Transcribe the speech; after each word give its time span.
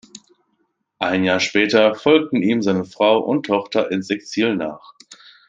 Ein 0.97 1.23
Jahr 1.25 1.39
später 1.39 1.93
folgten 1.93 2.41
ihm 2.41 2.63
seine 2.63 2.85
Frau 2.85 3.19
und 3.19 3.45
Tochter 3.45 3.91
ins 3.91 4.09
Exil 4.09 4.55
nach. 4.55 4.95